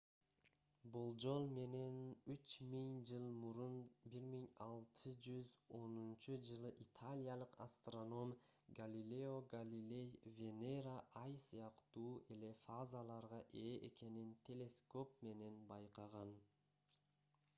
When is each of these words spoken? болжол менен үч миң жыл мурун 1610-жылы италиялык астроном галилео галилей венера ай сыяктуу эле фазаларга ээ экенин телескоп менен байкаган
болжол 0.93 1.43
менен 1.55 1.97
үч 2.35 2.53
миң 2.69 2.93
жыл 3.09 3.25
мурун 3.41 3.75
1610-жылы 4.13 6.71
италиялык 6.85 7.53
астроном 7.67 8.33
галилео 8.79 9.35
галилей 9.53 10.09
венера 10.39 10.95
ай 11.25 11.37
сыяктуу 11.49 12.07
эле 12.37 12.49
фазаларга 12.65 13.43
ээ 13.63 13.77
экенин 13.91 14.33
телескоп 14.49 15.13
менен 15.29 15.63
байкаган 15.75 16.35